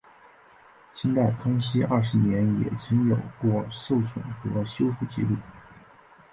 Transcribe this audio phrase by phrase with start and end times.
[0.95, 5.37] 清代康熙二十年也曾有过受损和修复纪录。